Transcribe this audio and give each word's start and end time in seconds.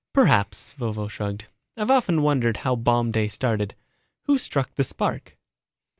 "Perhaps," 0.13 0.71
Vovo 0.79 1.07
shrugged. 1.07 1.45
"I've 1.77 1.91
often 1.91 2.23
wondered 2.23 2.57
how 2.57 2.75
Bomb 2.75 3.11
Day 3.11 3.27
started. 3.27 3.75
Who 4.23 4.39
struck 4.39 4.73
the 4.73 4.83
spark." 4.83 5.37